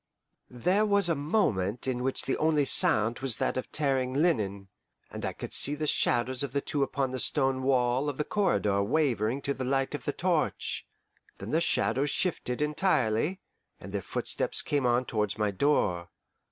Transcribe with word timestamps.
There 0.49 0.83
was 0.83 1.09
a 1.09 1.13
moment 1.15 1.87
in 1.87 2.01
which 2.01 2.23
the 2.23 2.35
only 2.37 2.65
sound 2.65 3.19
was 3.19 3.37
that 3.37 3.55
of 3.55 3.71
tearing 3.71 4.15
linen, 4.15 4.67
and 5.11 5.23
I 5.23 5.31
could 5.31 5.53
see 5.53 5.75
the 5.75 5.85
shadows 5.85 6.41
of 6.41 6.53
the 6.53 6.59
two 6.59 6.81
upon 6.81 7.11
the 7.11 7.19
stone 7.19 7.61
wall 7.61 8.09
of 8.09 8.17
the 8.17 8.23
corridor 8.23 8.81
wavering 8.81 9.43
to 9.43 9.53
the 9.53 9.63
light 9.63 9.93
of 9.93 10.05
the 10.05 10.13
torch; 10.13 10.87
then 11.37 11.51
the 11.51 11.61
shadows 11.61 12.09
shifted 12.09 12.63
entirely, 12.63 13.41
and 13.79 13.91
their 13.93 14.01
footsteps 14.01 14.63
came 14.63 14.87
on 14.87 15.05
towards 15.05 15.37
my 15.37 15.51
door. 15.51 16.09